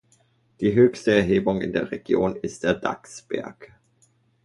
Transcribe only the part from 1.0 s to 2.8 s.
Erhebung in der Region ist der